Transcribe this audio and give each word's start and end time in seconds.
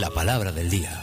La 0.00 0.08
palabra 0.08 0.50
del 0.50 0.70
día. 0.70 0.98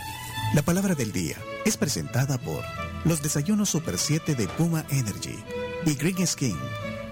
La 0.56 0.64
palabra 0.64 0.96
del 0.96 1.12
día 1.12 1.36
es 1.66 1.78
presentada 1.78 2.40
por 2.40 2.64
los 3.06 3.22
desayunos 3.22 3.70
Super 3.70 3.96
7 3.96 4.34
de 4.34 4.48
Puma 4.48 4.86
Energy 4.90 5.38
y 5.86 5.94
Green 5.94 6.26
Skin. 6.26 6.58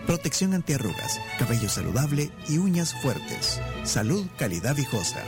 Protección 0.08 0.56
antiarrugas, 0.56 1.22
cabello 1.38 1.70
saludable 1.70 2.32
y 2.50 2.58
uñas 2.58 2.96
fuertes. 3.04 3.62
Salud, 3.84 4.26
calidad 4.36 4.76
viejosa. 4.76 5.22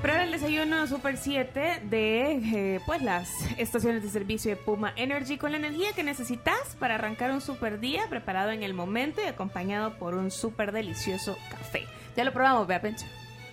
Prueba 0.00 0.22
el 0.22 0.32
desayuno 0.32 0.86
Super 0.86 1.18
7 1.18 1.82
de 1.90 2.32
eh, 2.76 2.80
pues 2.86 3.02
las 3.02 3.28
estaciones 3.58 4.02
de 4.02 4.08
servicio 4.08 4.50
de 4.52 4.56
Puma 4.56 4.94
Energy 4.96 5.36
con 5.36 5.52
la 5.52 5.58
energía 5.58 5.92
que 5.94 6.02
necesitas 6.02 6.74
para 6.78 6.94
arrancar 6.94 7.32
un 7.32 7.42
super 7.42 7.80
día 7.80 8.08
preparado 8.08 8.50
en 8.50 8.62
el 8.62 8.72
momento 8.72 9.20
y 9.20 9.26
acompañado 9.26 9.98
por 9.98 10.14
un 10.14 10.30
super 10.30 10.72
delicioso 10.72 11.36
café. 11.50 11.84
Ya 12.16 12.24
lo 12.24 12.32
probamos, 12.32 12.66
vea, 12.66 12.80
Pencho. 12.80 13.04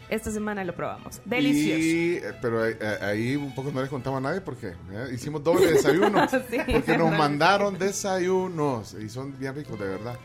Esta 0.10 0.32
semana 0.32 0.64
lo 0.64 0.74
probamos. 0.74 1.20
Delicioso. 1.26 1.80
Y, 1.80 2.16
eh, 2.24 2.34
pero 2.42 2.64
ahí, 2.64 2.74
eh, 2.80 2.98
ahí 3.02 3.36
un 3.36 3.54
poco 3.54 3.72
no 3.72 3.82
les 3.82 3.90
contamos 3.90 4.20
a 4.20 4.22
nadie 4.22 4.40
porque 4.42 4.68
eh, 4.68 5.08
hicimos 5.14 5.44
doble 5.44 5.72
desayuno. 5.74 6.26
Sí, 6.50 6.58
porque 6.58 6.72
nos 6.72 6.86
verdad. 7.10 7.18
mandaron 7.18 7.78
desayunos 7.78 8.94
y 8.94 9.10
son 9.10 9.38
bien 9.38 9.54
ricos, 9.56 9.78
de 9.80 9.88
verdad. 9.88 10.18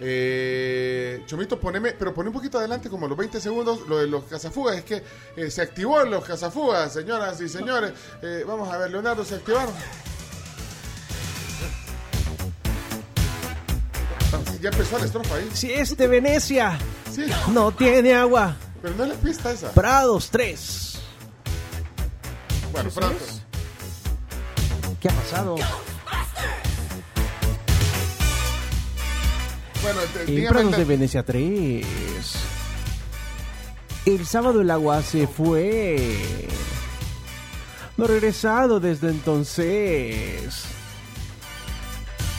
Eh, 0.00 1.22
Chomito, 1.26 1.58
poneme, 1.58 1.92
pero 1.92 2.12
pone 2.12 2.28
un 2.28 2.34
poquito 2.34 2.58
adelante, 2.58 2.88
como 2.90 3.06
los 3.08 3.16
20 3.16 3.40
segundos, 3.40 3.88
lo 3.88 3.98
de 3.98 4.06
los 4.06 4.24
cazafugas. 4.24 4.76
Es 4.76 4.84
que 4.84 5.02
eh, 5.36 5.50
se 5.50 5.62
activó 5.62 6.00
en 6.02 6.10
los 6.10 6.24
cazafugas, 6.24 6.92
señoras 6.92 7.40
y 7.40 7.48
señores. 7.48 7.92
Eh, 8.22 8.44
vamos 8.46 8.68
a 8.72 8.78
ver, 8.78 8.90
Leonardo, 8.90 9.24
se 9.24 9.36
activaron. 9.36 9.72
Ya 14.60 14.70
empezó 14.70 14.98
la 14.98 15.04
estrofa 15.04 15.36
ahí. 15.36 15.48
Si 15.52 15.72
este 15.72 16.06
Venecia 16.06 16.78
Sí, 17.10 17.26
no 17.52 17.70
tiene 17.72 18.14
agua. 18.14 18.56
Pero 18.84 18.96
no 18.96 19.04
es 19.04 19.08
la 19.08 19.16
pista 19.16 19.50
esa. 19.50 19.72
Prados 19.72 20.28
3. 20.28 20.98
Bueno, 22.70 22.90
pronto. 22.90 23.24
¿Qué 25.00 25.08
ha 25.08 25.12
pasado? 25.12 25.56
Bueno, 29.80 30.00
En 30.26 30.48
Prados 30.48 30.76
de 30.76 30.84
Venecia 30.84 31.22
3. 31.22 31.86
El 34.04 34.26
sábado 34.26 34.60
el 34.60 34.70
agua 34.70 35.02
se 35.02 35.26
fue. 35.28 36.46
No 37.96 38.04
ha 38.04 38.08
regresado 38.08 38.80
desde 38.80 39.08
entonces. 39.08 40.64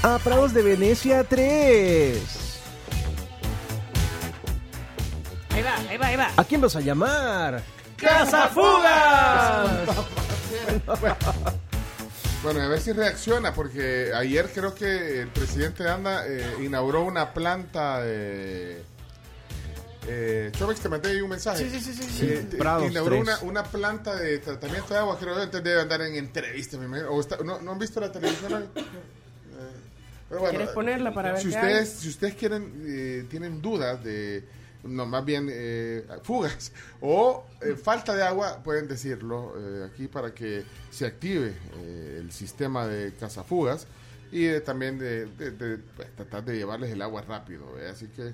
A 0.03 0.19
Prados 0.19 0.53
de 0.53 0.61
Venecia 0.61 1.23
3. 1.23 2.44
Ahí 5.95 5.99
va, 5.99 6.07
ahí 6.07 6.15
va. 6.17 6.29
¿A 6.35 6.43
quién 6.43 6.59
vas 6.59 6.75
a 6.75 6.81
llamar? 6.81 7.63
¡Cazafugas! 7.95 9.79
Bueno, 12.43 12.61
a 12.61 12.67
ver 12.67 12.79
si 12.81 12.91
reacciona, 12.91 13.53
porque 13.55 14.11
ayer 14.13 14.47
creo 14.53 14.75
que 14.75 15.21
el 15.21 15.29
presidente 15.29 15.81
de 15.83 15.89
ANDA 15.89 16.27
eh, 16.27 16.57
inauguró 16.63 17.03
una 17.03 17.33
planta 17.33 18.01
de... 18.03 18.83
Eh, 20.07 20.51
Chovex, 20.55 20.79
te 20.81 20.89
mandé 20.89 21.09
ahí 21.09 21.21
un 21.21 21.29
mensaje. 21.31 21.67
Sí, 21.67 21.79
sí, 21.79 21.93
sí, 21.93 21.93
sí, 22.03 22.09
sí. 22.19 22.25
Eh, 22.27 22.45
te- 22.51 22.57
Prados 22.57 22.91
inauguró 22.91 23.23
3. 23.23 23.41
una, 23.41 23.51
una 23.51 23.63
planta 23.63 24.15
de 24.15 24.37
tratamiento 24.39 24.93
de 24.93 24.99
agua, 24.99 25.17
creo 25.17 25.33
que 25.35 25.41
antes 25.41 25.63
debe 25.63 25.81
andar 25.81 26.01
en 26.03 26.13
entrevistas, 26.15 26.79
me 26.79 26.85
imagino. 26.85 27.09
O 27.09 27.19
está- 27.21 27.37
¿no, 27.43 27.59
¿No 27.61 27.71
han 27.71 27.79
visto 27.79 27.99
la 27.99 28.11
televisión 28.11 28.53
hoy? 28.53 28.63
Eh, 28.75 28.81
pero 30.29 30.41
bueno, 30.41 30.55
¿Quieres 30.57 30.73
ponerla 30.75 31.11
para 31.15 31.31
ver 31.31 31.41
si 31.41 31.49
qué 31.49 31.55
ustedes, 31.55 31.89
si 31.89 32.09
ustedes 32.09 32.35
quieren, 32.35 32.83
eh, 32.85 33.25
tienen 33.27 33.59
dudas 33.59 34.03
de, 34.03 34.43
no, 34.85 35.05
más 35.05 35.25
bien 35.25 35.47
eh, 35.51 36.05
fugas 36.23 36.71
o 37.01 37.45
eh, 37.61 37.75
falta 37.75 38.15
de 38.15 38.23
agua, 38.23 38.61
pueden 38.63 38.87
decirlo 38.87 39.53
eh, 39.57 39.89
aquí 39.91 40.07
para 40.07 40.33
que 40.33 40.63
se 40.91 41.05
active 41.05 41.55
el 42.17 42.31
sistema 42.31 42.87
de 42.87 43.13
cazafugas 43.15 43.87
y 44.31 44.45
de- 44.45 44.61
también 44.61 44.97
de, 44.97 45.25
de- 45.25 45.51
de, 45.51 45.77
pues, 45.77 46.15
tratar 46.15 46.43
de 46.45 46.57
llevarles 46.57 46.91
el 46.91 47.01
agua 47.01 47.21
rápido. 47.21 47.65
Así 47.91 48.07
que 48.07 48.33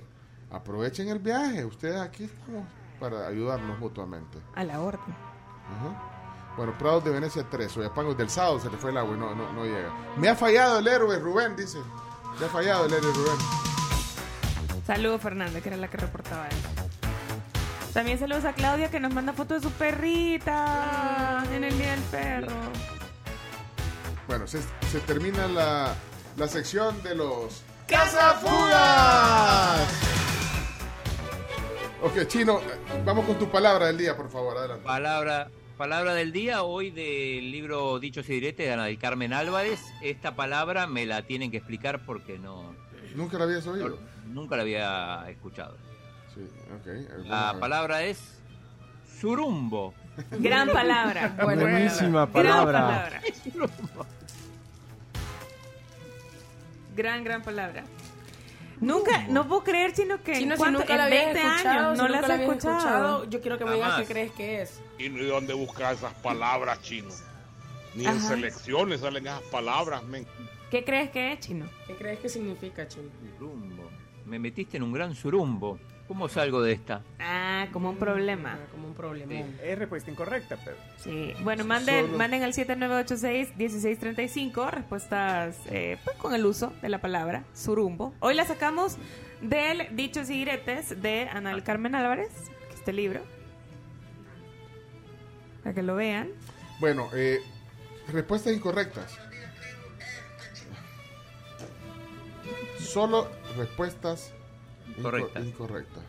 aprovechen 0.52 1.08
el 1.10 1.20
viaje, 1.20 1.64
ustedes 1.66 1.98
aquí 2.00 2.26
estamos 2.26 2.66
para 3.00 3.28
ayudarnos 3.28 3.80
mutuamente. 3.80 4.38
A 4.56 4.64
la 4.64 4.80
orden. 4.82 5.16
Bueno, 6.58 6.78
Prados 6.78 7.04
de 7.06 7.12
Venecia 7.12 7.46
3, 7.50 7.72
Soyapango 7.72 8.14
del 8.14 8.30
sábado 8.30 8.60
se 8.60 8.70
le 8.70 8.78
fue 8.78 8.92
el 8.92 8.98
agua 8.98 9.16
y 9.16 9.20
no, 9.20 9.34
no, 9.34 9.54
no 9.54 9.64
llega. 9.64 9.90
Me 10.18 10.28
ha 10.30 10.36
fallado 10.36 10.80
el 10.80 10.88
héroe, 10.88 11.18
Rubén, 11.18 11.56
dice. 11.56 11.78
Me 12.40 12.46
ha 12.46 12.50
fallado 12.50 12.86
el 12.86 12.94
héroe, 12.94 13.12
Rubén. 13.14 13.71
Saludos, 14.92 15.22
Fernanda, 15.22 15.62
que 15.62 15.70
era 15.70 15.78
la 15.78 15.90
que 15.90 15.96
reportaba 15.96 16.50
eso. 16.50 16.68
También 17.94 18.20
saludos 18.20 18.44
a 18.44 18.52
Claudia, 18.52 18.92
que 18.92 19.00
nos 19.00 19.14
manda 19.14 19.32
fotos 19.32 19.62
de 19.62 19.70
su 19.70 19.74
perrita 19.76 21.46
en 21.54 21.64
el 21.64 21.78
Día 21.78 21.92
del 21.92 22.02
Perro. 22.02 22.52
Bueno, 24.28 24.46
se, 24.48 24.60
se 24.92 25.00
termina 25.08 25.48
la, 25.48 25.96
la 26.36 26.48
sección 26.50 27.02
de 27.04 27.16
los 27.16 27.64
¡Cazafugas! 27.88 29.80
Ok, 32.04 32.28
Chino, 32.28 32.60
eh, 32.60 33.02
vamos 33.06 33.26
con 33.26 33.40
tu 33.40 33.50
palabra 33.50 33.86
del 33.86 33.98
día, 33.98 34.18
por 34.18 34.30
favor, 34.30 34.58
adelante. 34.58 34.84
Palabra, 34.84 35.50
palabra 35.78 36.14
del 36.16 36.34
día, 36.34 36.64
hoy 36.64 36.92
del 36.92 37.50
libro 37.50 37.98
Dichos 38.00 38.28
y 38.28 38.34
Diretes 38.34 38.68
de 38.68 38.74
Ana 38.74 38.84
del 38.88 39.00
Carmen 39.00 39.32
Álvarez. 39.32 39.80
Esta 40.02 40.36
palabra 40.36 40.86
me 40.86 41.06
la 41.06 41.22
tienen 41.22 41.50
que 41.50 41.56
explicar 41.56 42.06
porque 42.06 42.38
no, 42.38 42.76
¿Nunca 43.16 43.38
la 43.38 43.44
habías 43.46 43.66
oído? 43.68 43.98
nunca 44.28 44.56
la 44.56 44.62
había 44.64 45.26
escuchado. 45.30 45.76
Sí, 46.34 46.42
La 47.26 47.56
palabra 47.60 48.04
es 48.04 48.20
surumbo. 49.20 49.94
Gran 50.32 50.70
palabra. 50.70 51.36
Buenísima 51.44 52.26
Gran 52.28 52.32
palabra. 52.32 52.82
palabra. 52.82 53.22
Gran, 56.96 57.24
gran 57.24 57.42
palabra. 57.42 57.84
Nunca, 58.82 59.26
no 59.30 59.48
puedo 59.48 59.64
creer, 59.64 59.96
sino 59.96 60.22
que 60.24 60.34
Chino, 60.34 60.58
si 60.58 60.64
nunca 60.72 60.92
en 60.94 60.98
la 60.98 61.04
habías 61.06 61.26
20 61.34 61.40
escuchado, 61.42 61.80
años 61.80 61.98
si 61.98 62.04
no 62.04 62.08
la 62.10 62.16
he 62.20 62.24
habías 62.26 62.40
escuchado. 62.42 63.30
yo 63.30 63.42
quiero 63.42 63.58
que 63.58 63.66
me 63.66 63.74
digas 63.76 64.00
qué 64.00 64.06
crees 64.06 64.32
que 64.32 64.62
es. 64.64 64.82
¿Y 64.98 65.10
de 65.10 65.28
dónde 65.28 65.54
buscas 65.54 65.98
esas 66.00 66.14
palabras, 66.16 66.82
chino? 66.82 67.10
Ni 67.96 68.06
en 68.08 68.20
selecciones 68.20 69.02
salen 69.02 69.28
esas 69.28 69.42
palabras, 69.44 70.04
men. 70.04 70.26
¿Qué 70.72 70.84
crees 70.86 71.10
que 71.12 71.34
es, 71.34 71.40
chino? 71.42 71.66
¿Qué 71.86 71.96
crees 71.96 72.20
que 72.20 72.30
significa, 72.30 72.88
Chino? 72.88 73.10
Surumbo. 73.38 73.90
Me 74.26 74.40
metiste 74.40 74.78
en 74.78 74.84
un 74.84 74.94
gran 74.94 75.14
surumbo. 75.16 75.78
¿Cómo 76.08 76.28
salgo 76.30 76.62
de 76.62 76.74
esta? 76.74 77.02
Ah, 77.20 77.68
como 77.72 77.90
un 77.90 77.98
problema. 77.98 78.58
Ah, 78.62 78.68
Como 78.72 78.88
un 78.88 78.94
problema. 78.94 79.34
Es 79.64 79.78
respuesta 79.80 80.12
incorrecta, 80.12 80.58
pero. 80.64 80.78
Sí. 80.98 81.34
Bueno, 81.44 81.64
manden, 81.66 82.06
Solo- 82.08 82.18
manden 82.18 82.44
al 82.44 82.54
7986-1635 82.54 84.72
respuestas 84.72 85.58
eh, 85.68 85.98
pues, 86.04 86.18
con 86.18 86.34
el 86.34 86.46
uso 86.46 86.74
de 86.82 86.90
la 86.90 87.00
palabra 87.00 87.44
surumbo. 87.54 88.14
Hoy 88.20 88.34
la 88.36 88.44
sacamos 88.46 88.98
del 89.42 89.96
Dichos 89.96 90.30
y 90.30 90.34
Diretes 90.40 91.02
de 91.02 91.28
Ana 91.32 91.52
del 91.52 91.64
Carmen 91.64 91.96
Álvarez, 91.96 92.30
que 92.68 92.74
es 92.74 92.80
este 92.80 92.92
libro. 92.94 93.22
Para 95.64 95.74
que 95.76 95.84
lo 95.84 95.96
vean. 95.96 96.30
Bueno, 96.80 97.08
eh, 97.14 97.40
respuestas 98.12 98.54
incorrectas. 98.54 99.18
Solo 102.92 103.28
respuestas 103.58 104.34
Correctas. 105.02 105.46
incorrectas. 105.46 106.04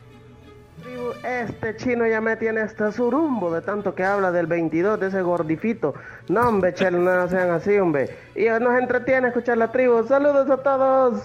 Este 1.23 1.77
chino 1.77 2.07
ya 2.09 2.21
me 2.21 2.37
tiene 2.37 2.61
hasta 2.61 2.91
surumbo 2.91 3.53
de 3.53 3.61
tanto 3.61 3.95
que 3.95 4.03
habla 4.03 4.33
del 4.33 4.47
22 4.47 4.99
de 4.99 5.07
ese 5.09 5.23
gordifito. 5.23 5.95
No, 6.29 6.49
hombre, 6.49 6.75
chelo, 6.75 6.99
no 6.99 7.29
sean 7.29 7.51
así, 7.51 7.79
hombre. 7.79 8.17
Y 8.35 8.47
nos 8.47 8.81
entretiene 8.81 9.29
escuchar 9.29 9.59
la 9.59 9.71
tribu. 9.71 10.05
Saludos 10.09 10.51
a 10.51 10.57
todos. 10.57 11.23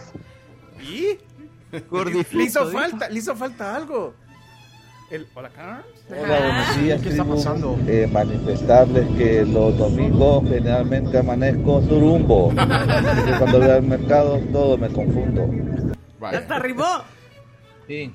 ¿Y? 0.79 1.17
Gordifito, 1.89 2.37
Le 2.37 2.43
hizo 2.43 2.71
falta, 2.71 3.09
le 3.09 3.17
hizo 3.17 3.35
falta 3.35 3.75
algo. 3.75 4.13
El, 5.09 5.25
Hola, 5.35 5.49
Carms. 5.49 5.85
Hola, 6.09 6.39
buenos 6.39 6.81
días, 6.81 7.01
¿Qué 7.01 7.09
está 7.09 7.23
pasando? 7.23 7.79
Eh, 7.87 8.09
manifestarles 8.11 9.07
que 9.17 9.45
los 9.45 9.77
domingos 9.77 10.43
generalmente 10.49 11.17
amanezco 11.17 11.81
surumbo. 11.83 12.51
Y 12.51 13.37
cuando 13.37 13.59
voy 13.59 13.69
al 13.69 13.83
mercado 13.83 14.37
todo 14.51 14.77
me 14.77 14.89
confundo. 14.89 15.49
Vaya. 16.19 16.39
¡Hasta 16.39 16.57
arribó! 16.57 17.03
Sí. 17.87 18.13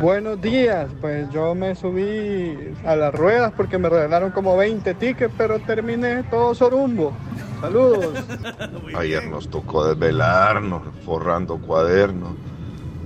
Buenos 0.00 0.40
días, 0.40 0.88
pues 1.02 1.28
yo 1.32 1.54
me 1.54 1.74
subí 1.74 2.56
a 2.86 2.96
las 2.96 3.12
ruedas 3.12 3.52
porque 3.54 3.76
me 3.76 3.90
regalaron 3.90 4.30
como 4.30 4.56
20 4.56 4.94
tickets, 4.94 5.34
pero 5.36 5.58
terminé 5.58 6.22
todo 6.24 6.54
sorumbo. 6.54 7.12
Saludos. 7.60 8.24
Ayer 8.96 9.28
nos 9.28 9.50
tocó 9.50 9.86
desvelarnos, 9.86 10.82
forrando 11.04 11.58
cuadernos. 11.58 12.32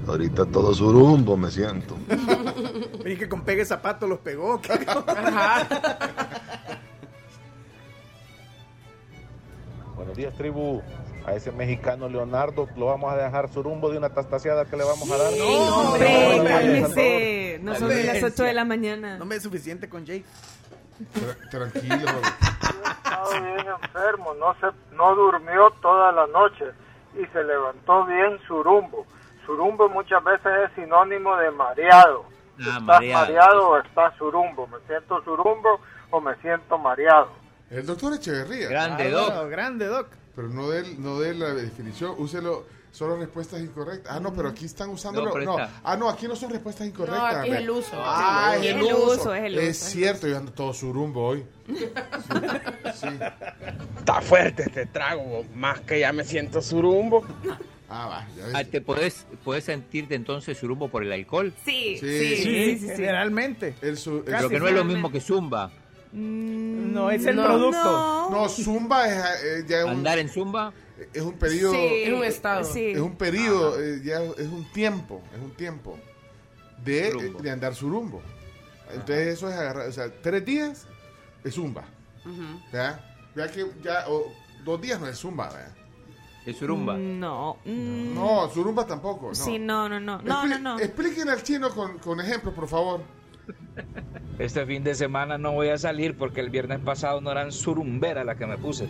Ahorita 0.06 0.46
todo 0.46 0.72
surumbo 0.74 1.36
me 1.36 1.50
siento. 1.50 1.96
Oye, 3.04 3.18
que 3.18 3.28
con 3.28 3.42
pegue 3.42 3.64
zapato 3.64 4.06
los 4.06 4.18
pegó. 4.20 4.60
¿qué? 4.60 4.72
Buenos 9.96 10.16
días, 10.16 10.34
tribu. 10.34 10.82
A 11.24 11.34
ese 11.34 11.50
mexicano 11.50 12.08
Leonardo 12.08 12.68
lo 12.76 12.86
vamos 12.86 13.12
a 13.12 13.16
dejar 13.16 13.48
surumbo 13.52 13.90
de 13.90 13.98
una 13.98 14.10
tastaseada 14.10 14.64
que 14.66 14.76
le 14.76 14.84
vamos 14.84 15.10
a 15.10 15.16
dar. 15.16 15.32
¡Hombre, 15.42 16.38
no, 16.38 16.44
cálmese! 16.44 17.58
No 17.62 17.74
son 17.74 17.88
ni 17.88 17.94
las 17.96 18.06
Valencia. 18.06 18.28
8 18.28 18.42
de 18.44 18.52
la 18.52 18.64
mañana. 18.64 19.18
No 19.18 19.24
me 19.24 19.34
es 19.34 19.42
suficiente 19.42 19.88
con 19.88 20.04
Jake. 20.06 20.24
Tra- 21.12 21.50
tranquilo. 21.50 21.96
estado 21.96 23.30
bien 23.42 23.66
enfermo, 23.82 24.34
no 24.34 24.54
se, 24.60 24.66
no 24.94 25.16
durmió 25.16 25.68
toda 25.82 26.12
la 26.12 26.28
noche 26.28 26.64
y 27.20 27.26
se 27.32 27.42
levantó 27.42 28.04
bien 28.06 28.38
surumbo. 28.46 29.04
Surumbo 29.46 29.88
muchas 29.88 30.22
veces 30.24 30.52
es 30.66 30.74
sinónimo 30.74 31.36
de 31.36 31.50
mareado. 31.52 32.24
Ah, 32.26 32.58
¿Estás 32.58 32.82
mareado. 32.82 33.20
mareado 33.22 33.68
o 33.70 33.78
estás 33.78 34.14
surumbo? 34.18 34.66
¿Me 34.66 34.78
siento 34.86 35.22
surumbo 35.22 35.80
o 36.10 36.20
me 36.20 36.34
siento 36.36 36.76
mareado? 36.78 37.28
El 37.70 37.86
doctor 37.86 38.14
Echeverría. 38.14 38.68
Grande, 38.68 39.10
Doc. 39.10 39.48
Grande, 39.48 39.86
Doc. 39.86 40.08
Pero 40.34 40.48
no 40.48 40.68
de, 40.68 40.96
no 40.98 41.18
de 41.20 41.34
la 41.34 41.54
definición, 41.54 42.14
úselo. 42.18 42.64
Solo 42.92 43.18
respuestas 43.18 43.60
incorrectas. 43.60 44.10
Ah, 44.16 44.20
no, 44.20 44.32
pero 44.32 44.48
aquí 44.48 44.64
están 44.64 44.88
usándolo. 44.88 45.30
No, 45.38 45.58
No, 45.58 45.68
ah, 45.84 45.96
no, 45.98 46.08
aquí 46.08 46.26
no 46.26 46.34
son 46.34 46.48
respuestas 46.48 46.86
incorrectas. 46.86 47.34
No, 47.34 47.40
aquí 47.40 47.50
es 47.50 47.56
el 47.58 47.70
uso. 47.70 47.90
Ah, 47.94 48.54
es 48.58 48.66
el 48.68 48.82
uso. 48.82 49.04
uso, 49.04 49.34
es 49.34 49.44
el 49.44 49.52
uso, 49.52 49.62
Es 49.66 49.76
cierto, 49.78 50.26
yo 50.26 50.38
ando 50.38 50.50
todo 50.52 50.72
surumbo 50.72 51.26
hoy. 51.26 51.44
Sí. 52.94 53.08
Está 53.98 54.22
fuerte 54.22 54.62
este 54.62 54.86
trago, 54.86 55.44
más 55.54 55.80
que 55.80 56.00
ya 56.00 56.10
me 56.14 56.24
siento 56.24 56.62
surumbo. 56.62 57.22
Ah, 57.88 58.06
va. 58.08 58.28
Ya 58.36 58.58
Ah. 58.58 58.64
¿Te 58.64 58.80
podés, 58.80 59.26
podés 59.44 59.64
sentirte 59.64 60.14
entonces 60.14 60.58
surumbo 60.58 60.88
por 60.88 61.02
el 61.04 61.12
alcohol? 61.12 61.52
Sí, 61.64 61.96
Sí, 62.00 62.36
sí, 62.36 62.36
sí, 62.42 62.78
sí. 62.78 62.88
Generalmente. 62.88 63.74
El 63.80 63.96
su- 63.96 64.18
el 64.18 64.24
Pero 64.24 64.48
que 64.48 64.58
no 64.58 64.68
es 64.68 64.74
lo 64.74 64.84
mismo 64.84 65.10
que 65.12 65.20
zumba. 65.20 65.70
Mm, 66.12 66.92
No, 66.92 67.10
es 67.10 67.24
el 67.26 67.36
No. 67.36 67.44
producto. 67.44 67.82
No. 67.82 68.30
No, 68.30 68.48
Zumba 68.48 69.06
es, 69.08 69.44
eh, 69.44 69.64
ya 69.68 69.78
es 69.80 69.84
un, 69.84 69.90
Andar 69.90 70.18
en 70.18 70.28
zumba. 70.30 70.72
es 71.12 71.22
un 71.22 71.34
periodo. 71.34 71.72
Sí, 71.74 71.78
Es 72.04 72.12
un 72.12 72.24
estado. 72.24 72.64
Sí. 72.64 72.86
Es 72.92 73.00
un 73.00 73.16
periodo, 73.16 73.78
eh, 73.82 74.00
ya 74.02 74.22
es 74.22 74.46
un 74.48 74.64
tiempo, 74.72 75.22
es 75.34 75.40
un 75.42 75.50
tiempo 75.52 75.98
de, 76.84 77.10
Surumbo. 77.10 77.40
de 77.40 77.50
andar 77.50 77.74
surumbo. 77.74 78.22
Entonces 78.90 79.28
eso 79.34 79.48
es 79.48 79.54
agarrar, 79.56 79.88
o 79.88 79.92
sea, 79.92 80.10
tres 80.22 80.44
días 80.44 80.86
es 81.44 81.54
zumba, 81.54 81.84
Ujú. 82.24 82.60
¿verdad? 82.72 83.00
Vea 83.34 83.50
que 83.50 83.66
ya, 83.82 84.04
o 84.08 84.32
dos 84.64 84.80
días 84.80 84.98
no 85.00 85.08
es 85.08 85.18
zumba, 85.18 85.48
¿verdad? 85.52 85.74
Es 86.46 86.56
surumba. 86.56 86.96
No. 86.96 87.56
mm, 87.64 88.14
No, 88.14 88.48
surumba 88.48 88.86
tampoco, 88.86 89.28
no. 89.28 89.34
Sí, 89.34 89.58
no, 89.58 89.88
no, 89.88 89.98
no. 90.00 90.18
No, 90.22 90.44
Expli- 90.44 90.48
no, 90.48 90.58
no. 90.58 90.78
Explíquenle 90.78 91.32
al 91.32 91.42
chino 91.42 91.70
con, 91.70 91.98
con 91.98 92.20
ejemplos, 92.20 92.54
por 92.54 92.68
favor. 92.68 93.00
Este 94.38 94.64
fin 94.66 94.82
de 94.84 94.94
semana 94.94 95.38
no 95.38 95.52
voy 95.52 95.68
a 95.70 95.78
salir 95.78 96.16
porque 96.16 96.40
el 96.40 96.50
viernes 96.50 96.80
pasado 96.80 97.20
no 97.20 97.30
eran 97.32 97.52
surumbera 97.52 98.22
la 98.24 98.36
que 98.36 98.46
me 98.46 98.56
puse. 98.58 98.88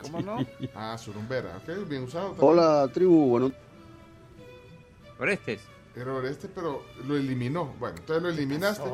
¿Cómo 0.00 0.20
no? 0.20 0.38
Ah, 0.74 0.96
surumbera, 0.98 1.56
ok, 1.58 1.88
bien 1.88 2.04
usado. 2.04 2.30
también. 2.32 2.48
Hola, 2.50 2.88
tribu. 2.92 3.28
Bueno, 3.30 3.52
Orestes. 5.18 5.60
Pero 5.94 6.26
este, 6.26 6.48
pero 6.48 6.82
lo 7.06 7.16
eliminó. 7.16 7.72
Bueno, 7.78 7.96
entonces 7.98 8.22
lo 8.22 8.28
eliminaste 8.28 8.88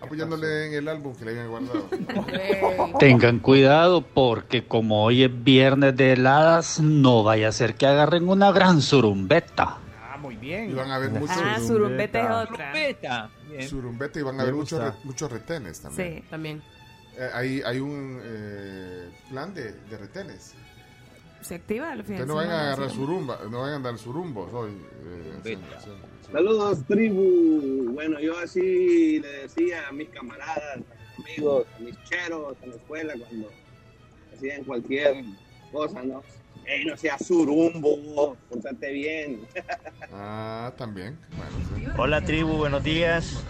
apoyándole 0.00 0.66
en 0.68 0.74
el 0.74 0.88
álbum 0.88 1.14
que 1.16 1.24
le 1.24 1.30
habían 1.32 1.48
guardado. 1.48 1.88
Tengan 2.98 3.38
cuidado 3.40 4.02
porque 4.02 4.66
como 4.66 5.04
hoy 5.04 5.24
es 5.24 5.44
viernes 5.44 5.96
de 5.96 6.12
heladas, 6.12 6.80
no 6.80 7.22
vaya 7.22 7.48
a 7.48 7.52
ser 7.52 7.74
que 7.74 7.86
agarren 7.86 8.28
una 8.28 8.52
gran 8.52 8.80
surumbeta. 8.82 9.78
Ah, 10.12 10.16
muy 10.18 10.36
bien. 10.36 10.70
Y 10.70 10.74
van 10.74 10.90
a 10.90 10.96
haber 10.96 11.10
muchos 11.10 11.36
Ah, 11.38 11.58
surumbete 11.64 12.20
es 12.20 12.30
otra. 12.30 12.72
Beta. 12.72 13.30
Bien. 13.48 13.68
surumbete 13.68 14.20
y 14.20 14.22
van 14.22 14.38
a 14.38 14.42
haber 14.42 14.54
muchos, 14.54 14.82
re- 14.82 14.92
muchos 15.04 15.30
retenes 15.30 15.80
también. 15.80 16.14
Sí. 16.22 16.24
También. 16.30 16.62
Eh, 17.18 17.28
hay, 17.32 17.62
hay 17.64 17.80
un 17.80 18.20
eh, 18.22 19.08
plan 19.30 19.54
de, 19.54 19.72
de 19.72 19.96
retenes. 19.98 20.54
Se 21.40 21.54
activa 21.54 21.92
al 21.92 22.02
final. 22.02 22.26
No 22.26 22.34
vayan 22.36 22.52
a 22.52 22.60
agarrar 22.72 22.90
surumba, 22.90 23.38
no 23.50 23.60
vayan 23.60 23.74
a 23.74 23.76
andar 23.76 23.98
surumbos 23.98 24.52
hoy. 24.52 24.70
eh, 24.72 25.32
Beta. 25.44 25.80
sí, 25.80 25.84
sí, 25.84 25.90
sí. 26.26 26.32
saludos, 26.32 26.84
tribu. 26.86 27.94
Así 28.46 29.18
le 29.18 29.28
decía 29.42 29.88
a 29.88 29.92
mis 29.92 30.08
camaradas, 30.10 30.76
a 30.76 30.78
mis 30.78 31.18
amigos, 31.18 31.66
a 31.74 31.80
mis 31.80 32.00
cheros 32.04 32.56
en 32.62 32.70
la 32.70 32.76
escuela 32.76 33.14
cuando 33.18 33.50
hacían 34.32 34.62
cualquier 34.62 35.24
cosa, 35.72 36.00
¿no? 36.04 36.22
Ey, 36.64 36.84
no 36.84 36.96
seas 36.96 37.26
surumbo, 37.26 38.36
pórtate 38.48 38.92
bien. 38.92 39.40
Ah, 40.12 40.72
también. 40.78 41.18
Bueno, 41.36 41.52
sí. 41.74 41.86
Hola 41.98 42.20
tribu, 42.20 42.52
buenos 42.52 42.84
días. 42.84 43.42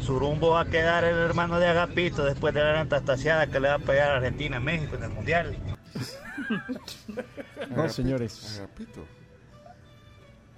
Surumbo 0.00 0.52
va 0.52 0.62
a 0.62 0.70
quedar 0.70 1.04
el 1.04 1.18
hermano 1.18 1.60
de 1.60 1.66
Agapito 1.66 2.24
después 2.24 2.54
de 2.54 2.60
la 2.60 2.68
gran 2.68 2.88
tastaseada 2.88 3.48
que 3.48 3.60
le 3.60 3.68
va 3.68 3.74
a 3.74 3.78
pegar 3.78 4.12
a 4.12 4.16
Argentina 4.16 4.56
a 4.56 4.60
México 4.60 4.96
en 4.96 5.02
el 5.02 5.10
Mundial. 5.10 5.54
No, 7.76 7.86
señores. 7.90 8.56
Agapito. 8.58 9.04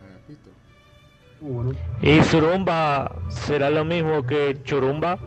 Agapito. 0.00 0.50
¿Y 2.00 2.22
Surumba 2.22 3.10
será 3.28 3.70
lo 3.70 3.84
mismo 3.84 4.24
que 4.24 4.62
Churumba? 4.62 5.18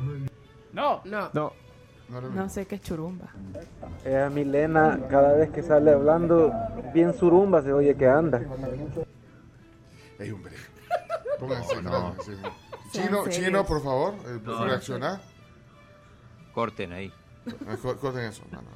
No. 0.74 1.02
No. 1.06 1.30
No. 1.34 1.54
No, 2.10 2.48
sé 2.48 2.66
qué 2.66 2.76
es 2.76 2.82
churumba. 2.82 3.26
Ella 4.06 4.30
Milena, 4.30 4.98
cada 5.10 5.34
vez 5.34 5.50
que 5.50 5.62
sale 5.62 5.92
hablando, 5.92 6.54
bien 6.94 7.14
surumba 7.14 7.62
se 7.62 7.74
oye 7.74 7.96
que 7.98 8.08
anda. 8.08 8.40
Ey, 10.18 10.32
hombre. 10.32 10.54
Pónganse, 11.40 11.82
No, 11.82 12.16
sí. 12.24 12.32
Chino, 12.94 13.28
chino, 13.28 13.66
por 13.66 13.84
favor, 13.84 14.14
eh, 14.26 14.40
No, 14.42 14.64
reaccionar. 14.66 15.20
Corten 16.54 16.94
ahí. 16.94 17.12
Ah, 17.68 17.76
co- 17.82 17.98
Corten 17.98 18.24
eso, 18.24 18.44
mano. 18.52 18.68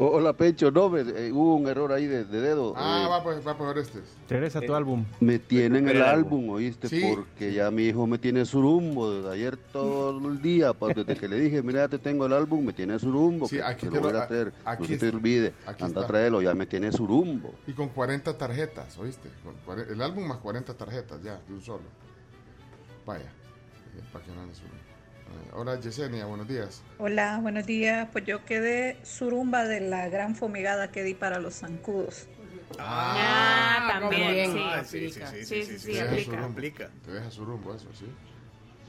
Hola, 0.00 0.32
Pecho. 0.32 0.70
No, 0.70 0.88
me- 0.88 1.00
eh, 1.00 1.32
hubo 1.32 1.56
un 1.56 1.66
error 1.66 1.90
ahí 1.92 2.06
de, 2.06 2.24
de 2.24 2.40
dedo. 2.40 2.72
Ah, 2.76 3.02
Eh, 3.04 3.08
va 3.10 3.22
pues, 3.24 3.44
va 3.44 3.58
por 3.58 3.76
este. 3.76 4.00
Regresa 4.28 4.60
tu 4.60 4.72
álbum. 4.72 5.04
Me 5.18 5.40
tienen 5.40 5.88
el 5.88 6.00
álbum, 6.02 6.50
¿oíste? 6.50 6.88
Sí. 6.88 7.02
Porque 7.02 7.52
ya 7.52 7.68
mi 7.72 7.86
hijo 7.86 8.06
me 8.06 8.16
tiene 8.18 8.44
surumbo 8.44 9.10
desde 9.12 9.30
ayer 9.32 9.56
todo 9.56 10.16
el 10.28 10.40
día. 10.40 10.72
pues, 10.72 10.94
desde 10.94 11.16
que 11.16 11.26
le 11.26 11.40
dije, 11.40 11.62
mira, 11.62 11.80
ya 11.80 11.88
te 11.88 11.98
tengo 11.98 12.26
el 12.26 12.32
álbum, 12.32 12.64
me 12.64 12.72
tiene 12.72 12.96
surumbo. 12.98 13.48
Sí, 13.48 13.56
que 13.56 13.62
aquí 13.64 13.86
te 13.86 13.88
te 13.90 13.96
lo 13.96 14.02
voy 14.02 14.12
lo- 14.12 14.20
a 14.20 14.26
traer. 14.28 14.52
aquí 14.64 14.82
no 14.82 14.88
se 14.88 14.96
te 14.98 15.08
olvide. 15.16 15.52
Aquí 15.66 15.82
Anda 15.82 16.02
a 16.02 16.06
traerlo, 16.06 16.40
ya 16.42 16.54
me 16.54 16.66
tiene 16.66 16.92
surumbo. 16.92 17.52
Y 17.66 17.72
con 17.72 17.88
40 17.88 18.38
tarjetas, 18.38 18.96
¿oíste? 18.98 19.28
Con 19.66 19.80
el 19.80 20.00
álbum 20.00 20.28
más 20.28 20.38
40 20.38 20.74
tarjetas, 20.74 21.20
ya, 21.24 21.40
de 21.48 21.54
un 21.54 21.60
solo. 21.60 21.82
Vaya, 23.04 23.24
eh, 23.24 24.02
para 24.12 24.24
que 24.24 24.30
no 24.30 24.36
solo. 24.54 24.68
Hola, 25.52 25.80
Yesenia, 25.80 26.26
buenos 26.26 26.46
días. 26.46 26.82
Hola, 26.98 27.38
buenos 27.42 27.66
días. 27.66 28.08
Pues 28.12 28.24
yo 28.24 28.44
quedé 28.44 28.98
surumba 29.02 29.64
de 29.64 29.80
la 29.80 30.08
gran 30.08 30.36
fumigada 30.36 30.90
que 30.90 31.02
di 31.02 31.14
para 31.14 31.38
los 31.40 31.54
zancudos. 31.54 32.28
Ah, 32.78 33.98
también, 34.00 34.22
también. 34.22 34.52
sí. 34.52 34.60
Ah, 34.62 34.84
sí, 34.84 35.10
sí, 35.10 35.20
sí, 35.20 35.44
Sí, 35.44 35.62
sí, 35.64 35.78
sí, 35.78 35.92
Te 35.92 36.06
deja 36.06 36.44
aplica. 36.44 36.90
Te 37.04 37.12
deja 37.12 37.30
surumbo 37.30 37.74
eso, 37.74 37.88
sí. 37.92 38.06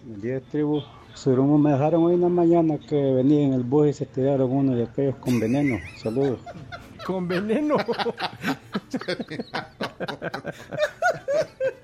Diez 0.03 0.43
tribu. 0.50 0.81
Surumbo 1.15 1.58
me 1.58 1.72
dejaron 1.72 2.03
hoy 2.03 2.13
en 2.15 2.22
la 2.22 2.29
mañana 2.29 2.77
que 2.77 2.96
venía 2.96 3.46
en 3.46 3.53
el 3.53 3.63
bus 3.63 3.88
y 3.88 3.93
se 3.93 4.05
tiraron 4.05 4.51
uno 4.51 4.75
de 4.75 4.84
aquellos 4.84 5.15
con 5.15 5.39
veneno. 5.39 5.79
Saludos. 5.98 6.39
Con 7.05 7.27
veneno. 7.27 7.77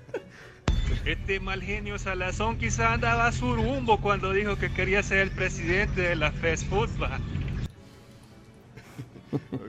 Este 1.05 1.39
mal 1.39 1.61
genio 1.61 1.99
Salazón 1.99 2.57
quizá 2.57 2.93
andaba 2.93 3.31
surumbo 3.31 4.01
cuando 4.01 4.31
dijo 4.31 4.55
que 4.55 4.73
quería 4.73 5.03
ser 5.03 5.19
el 5.19 5.29
presidente 5.31 6.01
de 6.01 6.15
la 6.15 6.31
Fast 6.31 6.63
Food. 6.67 6.89
va. 6.99 7.19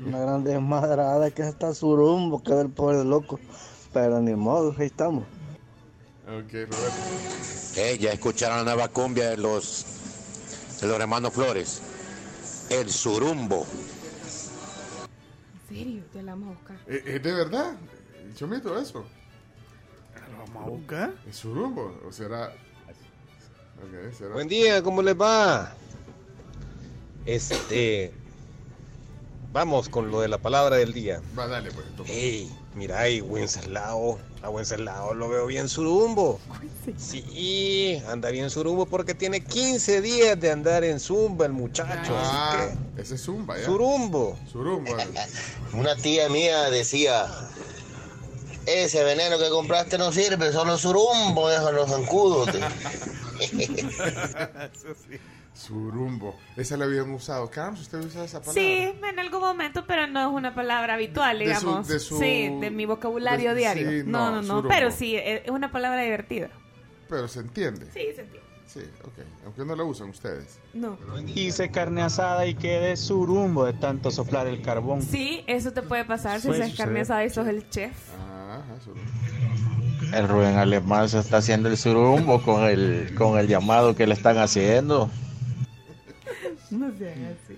Una 0.06 0.18
gran 0.18 0.44
desmadrada 0.44 1.30
que 1.30 1.42
está 1.42 1.74
surumbo, 1.74 2.42
que 2.42 2.58
el 2.58 2.70
pobre 2.70 3.04
loco. 3.04 3.38
Pero 3.92 4.20
ni 4.22 4.34
modo, 4.34 4.74
ahí 4.78 4.86
estamos. 4.86 5.24
Ok, 6.24 6.52
Roberto. 6.52 6.96
Eh, 7.76 7.98
ya 8.00 8.12
escucharon 8.12 8.58
la 8.58 8.64
nueva 8.64 8.88
cumbia 8.88 9.28
de 9.28 9.36
los, 9.36 9.84
de 10.80 10.86
los 10.88 10.98
hermanos 10.98 11.34
Flores. 11.34 11.82
El 12.70 12.88
surumbo. 12.88 13.66
¿En 15.68 15.76
serio? 15.76 16.02
Te 16.14 16.22
la 16.22 16.32
vamos 16.32 16.48
a 16.48 16.58
buscar. 16.58 16.76
Eh, 16.86 17.02
¿Es 17.04 17.22
de 17.22 17.32
verdad? 17.32 17.76
Chomito, 18.34 18.78
eso. 18.78 19.04
¿Lo 20.46 20.54
vamos 20.54 20.66
a 20.66 20.70
buscar? 20.70 21.14
¿Es 21.28 21.36
surumbo? 21.36 22.00
¿O 22.06 22.12
será...? 22.12 22.52
Ok, 23.78 24.14
será... 24.16 24.34
Buen 24.34 24.48
día, 24.48 24.82
¿cómo 24.82 25.02
les 25.02 25.14
va? 25.20 25.74
Este. 27.26 28.12
Vamos 29.52 29.88
con 29.88 30.10
lo 30.10 30.20
de 30.20 30.28
la 30.28 30.38
palabra 30.38 30.76
del 30.76 30.92
día. 30.92 31.20
Va, 31.38 31.46
dale, 31.46 31.70
pues. 31.72 31.86
toma. 31.96 32.08
Ey, 32.08 32.50
mira 32.74 33.00
ahí, 33.00 33.20
Wenceslao. 33.20 34.18
A 34.42 34.50
Wenceslao 34.50 35.14
lo 35.14 35.28
veo 35.28 35.46
bien 35.46 35.68
surumbo. 35.68 36.38
Sí, 36.96 38.00
anda 38.06 38.30
bien 38.30 38.48
surumbo 38.50 38.86
porque 38.86 39.14
tiene 39.14 39.42
15 39.42 40.00
días 40.02 40.38
de 40.38 40.52
andar 40.52 40.84
en 40.84 41.00
Zumba 41.00 41.46
el 41.46 41.52
muchacho. 41.52 42.14
Ah, 42.16 42.68
así 42.68 42.78
ese 42.96 43.14
es 43.16 43.22
Zumba, 43.24 43.54
que, 43.54 43.62
ya. 43.62 43.66
surumbo. 43.66 44.38
Surumbo. 44.52 44.94
Una 45.72 45.96
tía 45.96 46.28
mía 46.28 46.70
decía, 46.70 47.26
ese 48.66 49.02
veneno 49.04 49.38
que 49.38 49.48
compraste 49.48 49.96
no 49.98 50.12
sirve, 50.12 50.52
solo 50.52 50.76
surumbo, 50.76 51.48
deja 51.48 51.70
los 51.72 51.88
zancudos. 51.90 52.48
Surumbo. 55.54 56.36
Esa 56.56 56.76
la 56.76 56.84
habían 56.84 57.10
usado. 57.12 57.48
Carlos, 57.50 57.80
¿usted 57.80 57.98
usa 58.00 58.24
esa 58.24 58.40
palabra? 58.40 58.60
Sí, 58.60 58.92
en 59.02 59.18
algún 59.18 59.40
momento, 59.40 59.84
pero 59.86 60.06
no 60.06 60.20
es 60.20 60.26
una 60.34 60.54
palabra 60.54 60.94
habitual, 60.94 61.38
De 61.38 61.44
su- 61.54 61.60
digamos. 61.60 61.88
de 61.88 61.98
su- 61.98 62.18
Sí, 62.18 62.50
de 62.60 62.70
mi 62.70 62.84
vocabulario 62.84 63.50
de- 63.54 63.56
diario. 63.60 63.90
sí, 63.90 64.02
no, 64.04 64.30
no, 64.30 64.42
no, 64.42 64.46
surumbo. 64.48 64.68
pero 64.68 64.90
sí, 64.90 65.16
es 65.16 65.48
una 65.48 65.72
palabra 65.72 66.02
divertida. 66.02 66.50
Pero 67.08 67.26
se 67.26 67.40
entiende. 67.40 67.86
Sí, 67.86 68.00
se 68.14 68.20
entiende. 68.22 68.40
Sí, 68.66 68.80
ok. 69.02 69.12
Aunque 69.46 69.64
no 69.64 69.74
lo 69.76 69.86
usan 69.86 70.10
ustedes. 70.10 70.58
No. 70.74 70.98
Hice 71.34 71.70
carne 71.70 72.02
asada 72.02 72.46
y 72.46 72.54
quedé 72.54 72.94
surumbo 72.96 73.64
de 73.64 73.72
tanto 73.72 74.10
soplar 74.10 74.46
el 74.48 74.60
carbón. 74.60 75.00
Sí, 75.00 75.42
eso 75.46 75.72
te 75.72 75.80
puede 75.82 76.04
pasar 76.04 76.40
si 76.42 76.50
haces 76.50 76.76
carne 76.76 77.00
asada 77.00 77.24
y 77.24 77.30
sos 77.30 77.46
el 77.46 77.70
chef. 77.70 77.92
El 80.12 80.28
Rubén 80.28 80.56
Alemán 80.56 81.08
se 81.08 81.18
está 81.18 81.38
haciendo 81.38 81.68
el 81.68 81.76
surumbo 81.76 82.40
con 82.42 82.64
el, 82.64 83.14
con 83.16 83.38
el 83.38 83.48
llamado 83.48 83.94
que 83.94 84.06
le 84.06 84.14
están 84.14 84.38
haciendo. 84.38 85.10
No 86.68 86.90
sé, 86.98 87.12
así. 87.12 87.56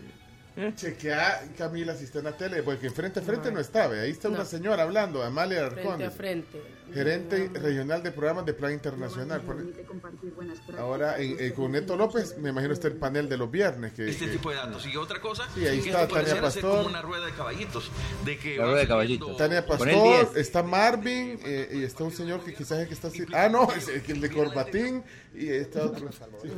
Chequea, 0.74 1.48
Camila, 1.56 1.94
si 1.94 2.04
está 2.04 2.18
en 2.18 2.24
la 2.26 2.36
tele, 2.36 2.62
porque 2.62 2.90
frente 2.90 3.20
a 3.20 3.22
frente 3.22 3.50
no 3.52 3.60
está, 3.60 3.86
ve, 3.86 4.00
ahí 4.00 4.10
está 4.10 4.28
una 4.28 4.44
señora 4.44 4.82
hablando, 4.82 5.22
Amalia 5.22 5.62
Frente 5.70 5.80
Arcondes, 5.80 6.08
a 6.08 6.10
frente. 6.10 6.62
gerente 6.92 7.50
regional 7.54 8.02
de 8.02 8.10
programas 8.12 8.46
de 8.46 8.54
Plan 8.54 8.72
Internacional. 8.72 9.42
Ahora, 10.78 11.18
en- 11.18 11.36
eh, 11.38 11.52
con 11.54 11.72
Neto 11.72 11.96
López, 11.96 12.36
me 12.38 12.50
imagino 12.50 12.72
está 12.72 12.88
el 12.88 12.94
panel 12.94 13.28
de 13.28 13.36
los 13.36 13.50
viernes. 13.50 13.92
Que, 13.92 14.08
este 14.08 14.26
que- 14.26 14.32
tipo 14.32 14.50
de 14.50 14.56
datos. 14.56 14.86
Y 14.86 14.96
otra 14.96 15.20
cosa, 15.20 15.44
Sí, 15.54 15.66
ahí 15.66 15.80
que 15.80 15.90
está 15.90 16.02
esto 16.02 16.14
Tania 16.14 16.40
Pastor. 16.40 16.76
como 16.78 16.88
una 16.88 17.02
rueda 17.02 17.26
de 17.26 17.32
caballitos. 17.32 17.90
De 18.24 18.38
que 18.38 18.56
La 18.56 18.64
va 18.64 18.70
rueda 18.72 18.80
de 18.82 18.86
saliendo- 18.88 19.26
caballitos. 19.26 19.36
Tania 19.36 19.66
Pastor, 19.66 19.88
10. 19.88 20.36
está 20.36 20.62
Marvin, 20.62 21.38
eh, 21.44 21.68
y 21.72 21.82
está 21.84 22.04
un 22.04 22.12
señor 22.12 22.42
que 22.44 22.54
quizás 22.54 22.78
es 22.80 22.88
que 22.88 22.94
está 22.94 23.08
así. 23.08 23.24
Ah, 23.32 23.48
no, 23.48 23.70
es 23.72 23.88
el, 23.88 24.02
el 24.08 24.20
de 24.20 24.30
Corbatín, 24.30 25.02
y 25.34 25.48
está 25.48 25.84
otro. 25.84 26.10
Sí. 26.42 26.48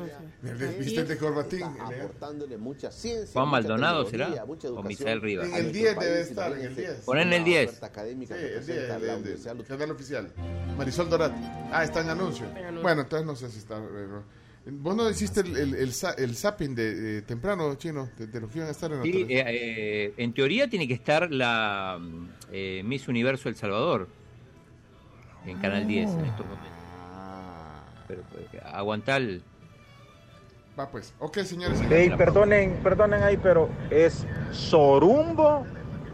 ¿Viste 0.78 1.00
el 1.00 1.08
de 1.08 1.16
Corbatín? 1.18 1.62
aportándole 1.64 2.56
mucha 2.56 2.90
ciencia. 2.90 3.32
Juan 3.32 3.48
mucha 3.48 3.60
Maldonado 3.94 4.10
será. 4.10 4.44
mucha 4.46 4.68
O 4.70 4.82
Misael 4.82 5.20
Rivas. 5.20 5.48
En 5.48 5.54
el 5.54 5.62
nuestro 5.64 5.80
10 5.82 5.94
país 5.94 6.08
debe 6.10 6.20
estar, 6.22 6.52
en 6.52 6.60
el 6.60 6.74
se- 6.74 6.80
10. 6.80 6.92
Ponen 7.04 7.28
el 7.32 7.34
una 7.40 7.44
10. 7.44 7.68
oferta 7.68 7.86
académica 7.86 8.34
Sí, 8.36 8.40
el 8.42 8.48
10, 8.50 8.64
presenta 8.66 8.96
el, 8.96 9.02
el- 9.26 9.60
el 9.60 9.66
canal 9.66 9.90
oficial. 9.92 10.32
Marisol 10.76 11.08
Dorat. 11.10 11.32
Ah, 11.72 11.84
está 11.84 12.00
en 12.00 12.08
anuncio. 12.10 12.46
En. 12.56 12.80
Bueno, 12.82 13.02
entonces 13.02 13.26
no 13.26 13.36
sé 13.36 13.50
si 13.50 13.58
está. 13.58 13.80
Vos 14.72 14.94
no 14.94 15.08
hiciste 15.08 15.40
el, 15.40 15.56
el, 15.56 15.74
el, 15.74 15.92
el 16.18 16.36
zapping 16.36 16.74
de, 16.74 17.18
eh, 17.18 17.22
temprano, 17.22 17.74
chino, 17.76 18.10
de, 18.18 18.26
de 18.26 18.40
los 18.40 18.50
que 18.50 18.58
iban 18.58 18.68
a 18.68 18.72
estar 18.72 18.92
en 18.92 18.98
la 18.98 19.02
Sí, 19.04 19.26
eh, 19.28 19.44
eh, 19.46 20.14
en 20.18 20.32
teoría 20.34 20.68
tiene 20.68 20.86
que 20.86 20.92
estar 20.94 21.30
la 21.32 21.98
eh, 22.52 22.82
Miss 22.84 23.08
Universo 23.08 23.48
El 23.48 23.56
Salvador 23.56 24.06
en 25.46 25.58
Canal 25.58 25.86
10 25.88 26.10
en 26.10 26.24
estos 26.26 26.46
momentos. 26.46 26.70
Pero 28.06 28.22
pues, 28.30 28.62
aguantar 28.64 29.22
el... 29.22 29.42
Va 30.80 30.88
pues. 30.88 31.12
Ok, 31.18 31.38
señores. 31.40 31.78
Ey, 31.90 32.08
perdonen, 32.16 32.80
perdonen 32.82 33.22
ahí, 33.22 33.36
pero 33.36 33.68
¿es 33.90 34.24
sorumbo 34.50 35.66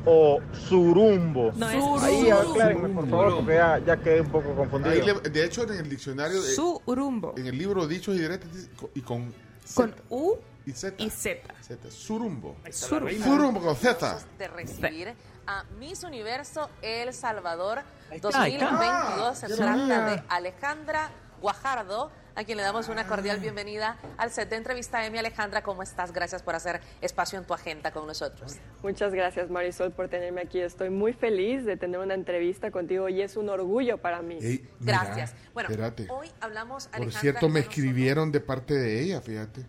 o 0.05 0.41
surumbo? 0.53 1.53
No, 1.55 1.69
es 1.71 2.03
Ahí 2.03 2.25
surumbo. 2.31 2.51
aclárenme, 2.53 2.89
por 2.89 3.09
favor, 3.09 3.37
porque 3.37 3.55
ya, 3.55 3.79
ya 3.79 3.97
quedé 3.99 4.21
un 4.23 4.31
poco 4.31 4.57
confundido. 4.57 4.93
Ahí 4.93 5.03
le- 5.03 5.31
de 5.31 5.45
hecho, 5.45 5.63
en 5.63 5.79
el 5.79 5.89
diccionario, 5.89 6.43
de- 6.43 6.53
Surumbo. 6.53 7.35
en 7.37 7.47
el 7.47 7.57
libro 7.57 7.87
Dichos 7.87 8.17
y 8.17 8.19
Diretes, 8.19 8.53
dice 8.53 8.71
y 8.95 9.03
con 9.03 9.33
Con 9.75 9.91
Z 9.91 10.03
U 10.11 10.35
y 10.65 10.73
Z. 10.73 10.97
y 11.01 11.11
Z. 11.11 11.55
Z. 11.63 11.91
Surumbo. 11.93 12.57
reina. 13.01 13.25
Surumbo 13.25 13.61
con 13.61 13.77
Z. 13.77 14.19
de 14.39 14.49
recibir 14.49 15.15
a 15.47 15.63
Miss 15.79 16.03
Universo 16.03 16.69
El 16.83 17.13
Salvador 17.15 17.83
está, 18.11 18.43
ahí 18.43 18.55
está. 18.55 18.71
2022. 18.71 19.39
Se 19.39 19.47
Ah, 19.47 19.49
trata 19.57 19.77
mira. 19.77 20.07
de 20.11 20.23
Alejandra 20.29 21.11
Guajardo, 21.41 22.11
a 22.37 22.45
quien 22.45 22.59
le 22.59 22.63
damos 22.63 22.89
una 22.89 23.07
cordial 23.07 23.41
bienvenida 23.41 23.97
al 24.19 24.31
set 24.31 24.51
de 24.51 24.57
entrevista. 24.57 25.05
Emi 25.07 25.17
Alejandra, 25.19 25.63
¿cómo 25.63 25.83
estás? 25.83 26.13
Gracias 26.13 26.43
por 26.43 26.55
hacer 26.55 26.83
espacio 27.01 27.39
en 27.39 27.47
tu 27.47 27.55
agenda 27.55 27.91
con 27.93 28.07
nosotros. 28.07 28.57
Muchas 28.83 29.13
gracias 29.15 29.51
Marisol 29.51 29.91
por 29.91 30.09
tenerme 30.09 30.43
aquí. 30.43 30.61
Estoy 30.61 30.91
muy 30.91 31.15
feliz 31.15 31.65
de 31.65 31.79
tener 31.79 31.99
una 31.99 32.13
entrevista 32.13 32.71
contigo 32.71 33.09
y 33.09 33.23
es 33.23 33.39
un 33.39 33.49
orgullo 33.49 33.97
para 33.99 34.21
mí. 34.21 34.39
Ey, 34.41 34.69
mira, 34.81 35.05
Gracias. 35.05 35.35
Bueno, 35.55 35.71
espérate. 35.71 36.09
hoy 36.11 36.31
hablamos, 36.41 36.89
Por 36.89 36.97
Alejandra, 36.97 37.21
cierto, 37.21 37.49
me 37.49 37.61
escribieron 37.61 38.31
de 38.31 38.41
parte 38.41 38.75
de 38.75 39.01
ella, 39.01 39.23
fíjate. 39.23 39.65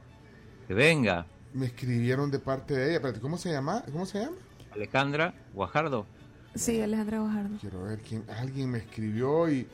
Que 0.67 0.74
venga. 0.74 1.25
Me 1.53 1.67
escribieron 1.67 2.29
de 2.29 2.39
parte 2.39 2.74
de 2.75 2.88
ella. 2.88 2.95
Espérate, 2.95 3.21
¿cómo 3.21 3.38
se 3.38 3.50
llama? 3.50 3.81
¿Cómo 3.89 4.05
se 4.05 4.19
llama? 4.19 4.36
Alejandra 4.71 5.33
Guajardo. 5.53 6.05
Sí, 6.53 6.81
Alejandra 6.81 7.19
Guajardo. 7.19 7.57
Quiero 7.62 7.83
ver 7.83 8.00
quién. 8.00 8.25
Alguien 8.29 8.71
me 8.71 8.79
escribió 8.79 9.50
y, 9.50 9.67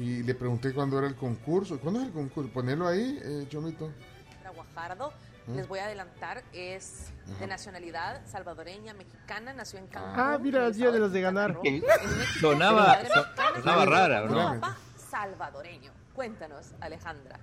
y 0.00 0.22
le 0.22 0.34
pregunté 0.34 0.72
cuándo 0.72 0.98
era 0.98 1.06
el 1.06 1.14
concurso. 1.14 1.78
¿Cuándo 1.78 2.00
es 2.00 2.06
el 2.06 2.12
concurso? 2.12 2.50
Ponelo 2.52 2.88
ahí, 2.88 3.18
eh, 3.22 3.44
Chomito. 3.48 3.92
Alejandra 4.26 4.50
Guajardo, 4.50 5.12
¿Mm? 5.46 5.56
les 5.56 5.68
voy 5.68 5.78
a 5.78 5.84
adelantar, 5.84 6.42
es 6.54 7.12
de 7.26 7.34
Ajá. 7.34 7.46
nacionalidad 7.46 8.22
salvadoreña, 8.26 8.94
mexicana, 8.94 9.52
nació 9.52 9.78
en 9.78 9.86
Cancún. 9.88 10.12
Ah, 10.16 10.38
mira, 10.40 10.66
el 10.66 10.74
día 10.74 10.90
de 10.90 10.98
los 10.98 11.12
de 11.12 11.20
ganar. 11.20 11.58
Sonaba- 12.40 12.98
sonaba 13.56 13.84
rara, 13.84 14.22
¿no? 14.26 14.60
papá 14.60 14.76
salvadoreño. 15.10 15.92
Cuéntanos, 16.14 16.72
Alejandra. 16.80 17.38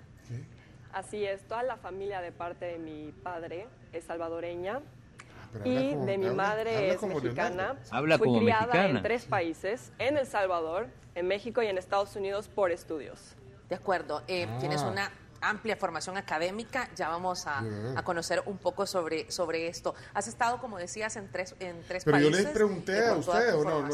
Así 0.93 1.23
es, 1.25 1.47
toda 1.47 1.61
la 1.63 1.77
familia 1.77 2.21
de 2.21 2.31
parte 2.31 2.65
de 2.65 2.79
mi 2.79 3.11
padre 3.11 3.67
es 3.93 4.05
salvadoreña 4.05 4.79
y 5.65 5.91
como- 5.91 6.05
de 6.05 6.17
mi 6.17 6.25
habla- 6.27 6.43
madre 6.43 6.75
habla 6.77 6.93
es 6.93 6.97
como 6.99 7.15
mexicana. 7.19 7.75
Habla 7.91 8.17
Fui 8.17 8.27
como 8.27 8.39
criada 8.39 8.61
mexicana. 8.67 8.97
en 8.99 9.03
tres 9.03 9.25
países, 9.25 9.91
en 9.99 10.17
El 10.17 10.27
Salvador, 10.27 10.87
en 11.15 11.27
México 11.27 11.61
y 11.63 11.67
en 11.67 11.77
Estados 11.77 12.15
Unidos 12.15 12.47
por 12.47 12.71
estudios. 12.71 13.19
De 13.69 13.75
acuerdo, 13.75 14.23
eh, 14.27 14.47
Ah. 14.49 14.57
tienes 14.59 14.81
una 14.81 15.11
amplia 15.39 15.75
formación 15.77 16.17
académica, 16.17 16.89
ya 16.95 17.09
vamos 17.09 17.45
a, 17.45 17.63
a 17.95 18.03
conocer 18.03 18.41
un 18.47 18.57
poco 18.57 18.87
sobre, 18.87 19.29
sobre 19.29 19.67
esto. 19.67 19.93
Has 20.15 20.27
estado, 20.27 20.57
como 20.59 20.79
decías, 20.79 21.15
en 21.15 21.31
tres, 21.31 21.53
en 21.59 21.79
tres 21.87 22.03
Pero 22.05 22.17
yo 22.17 22.25
países. 22.31 22.45
les 22.45 22.53
pregunté 22.53 22.97
eh, 22.97 23.07
a 23.09 23.13
ustedes, 23.13 23.53
¿o 23.53 23.63
no? 23.63 23.81
no 23.83 23.87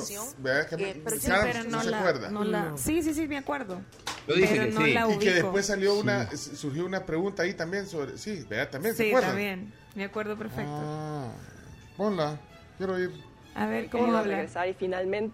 que 0.70 0.77
me- 0.77 0.89
Eh, 0.91 1.01
pero 1.03 1.15
Sí, 1.17 1.29
pero 1.29 1.63
no 1.70 1.82
se 1.84 1.89
la, 1.91 2.00
acuerda? 2.00 2.29
no 2.32 2.43
la- 2.46 2.77
Sí, 2.77 3.03
sí, 3.03 3.13
sí, 3.13 3.27
me 3.27 3.38
acuerdo. 3.38 3.82
Lo 4.25 4.36
dije 4.36 4.53
pero 4.55 4.63
que 4.67 4.72
no 4.72 4.86
sí. 4.86 4.93
la 4.93 5.01
Y 5.01 5.03
que 5.10 5.17
ubico. 5.17 5.34
después 5.34 5.65
salió 5.65 5.96
una, 5.96 6.32
surgió 6.32 6.86
una 6.86 7.05
pregunta 7.05 7.43
ahí 7.43 7.53
también 7.53 7.88
sobre, 7.88 8.17
sí, 8.17 8.46
vea, 8.50 8.70
también, 8.72 8.96
¿se 8.96 9.03
Sí, 9.03 9.10
acuerdan? 9.10 9.32
también. 9.32 9.74
Me 9.96 10.05
acuerdo 10.05 10.38
perfecto. 10.38 10.72
Ah, 10.72 11.27
ponla, 11.98 12.40
quiero 12.78 13.00
ir. 13.00 13.12
A 13.56 13.68
ver, 13.68 13.90
¿cómo 13.90 14.16
habla? 14.16 14.36
regresar 14.36 14.68
y 14.68 14.74
finalmente 14.74 15.32